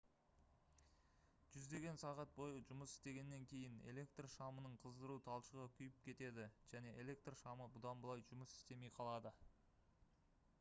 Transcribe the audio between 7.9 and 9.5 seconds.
былай жұмыс істемей қалады